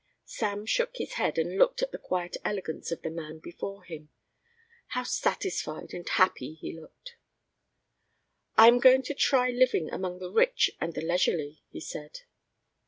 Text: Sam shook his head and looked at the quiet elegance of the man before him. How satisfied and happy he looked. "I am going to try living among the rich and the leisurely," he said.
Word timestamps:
Sam 0.25 0.65
shook 0.65 0.97
his 0.97 1.13
head 1.13 1.37
and 1.37 1.59
looked 1.59 1.83
at 1.83 1.91
the 1.91 1.99
quiet 1.99 2.35
elegance 2.43 2.91
of 2.91 3.03
the 3.03 3.11
man 3.11 3.37
before 3.37 3.83
him. 3.83 4.09
How 4.87 5.03
satisfied 5.03 5.93
and 5.93 6.09
happy 6.09 6.55
he 6.55 6.73
looked. 6.75 7.17
"I 8.57 8.67
am 8.67 8.79
going 8.79 9.03
to 9.03 9.13
try 9.13 9.51
living 9.51 9.91
among 9.91 10.17
the 10.17 10.31
rich 10.31 10.71
and 10.81 10.95
the 10.95 11.01
leisurely," 11.05 11.61
he 11.69 11.81
said. 11.81 12.21